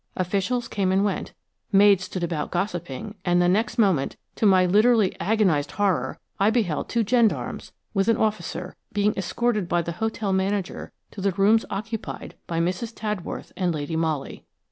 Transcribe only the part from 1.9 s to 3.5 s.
stood about gossiping, and the